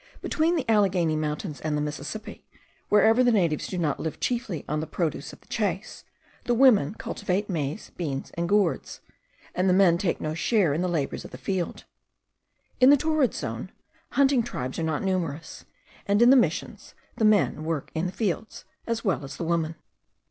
Between 0.19 0.55
the 0.55 0.67
Alleghany 0.67 1.15
mountains 1.15 1.61
and 1.61 1.77
the 1.77 1.81
Mississippi, 1.81 2.43
wherever 2.89 3.23
the 3.23 3.31
natives 3.31 3.67
do 3.67 3.77
not 3.77 3.99
live 3.99 4.19
chiefly 4.19 4.65
on 4.67 4.79
the 4.79 4.87
produce 4.87 5.31
of 5.31 5.41
the 5.41 5.47
chase, 5.47 6.03
the 6.45 6.55
women 6.55 6.95
cultivate 6.95 7.51
maize, 7.51 7.91
beans, 7.97 8.31
and 8.33 8.49
gourds; 8.49 9.01
and 9.53 9.69
the 9.69 9.75
men 9.75 9.99
take 9.99 10.19
no 10.19 10.33
share 10.33 10.73
in 10.73 10.81
the 10.81 10.87
labours 10.89 11.23
of 11.23 11.29
the 11.29 11.37
field. 11.37 11.83
In 12.79 12.89
the 12.89 12.97
torrid 12.97 13.35
zone, 13.35 13.71
hunting 14.13 14.41
tribes 14.41 14.79
are 14.79 14.83
not 14.83 15.03
numerous, 15.03 15.65
and 16.07 16.19
in 16.19 16.31
the 16.31 16.35
Missions, 16.35 16.95
the 17.17 17.23
men 17.25 17.63
work 17.63 17.91
in 17.93 18.07
the 18.07 18.11
fields 18.11 18.65
as 18.87 19.05
well 19.05 19.23
as 19.23 19.37
the 19.37 19.43
women. 19.43 19.75